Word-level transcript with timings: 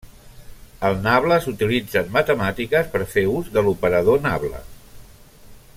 El 0.87 0.95
nabla 1.07 1.37
s'utilitza 1.43 2.01
en 2.01 2.09
matemàtiques 2.15 2.89
per 2.95 3.03
fer 3.15 3.27
ús 3.35 3.53
de 3.59 3.65
l'operador 3.67 4.25
nabla. 4.25 4.63